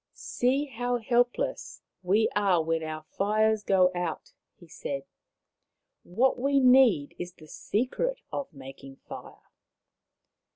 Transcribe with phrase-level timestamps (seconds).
[0.13, 5.03] "See how helpless we are when our fires Maui 85 go out," he said."
[6.17, 9.43] What we need is the secret of making fire.